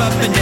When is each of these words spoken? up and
up 0.00 0.14
and 0.14 0.39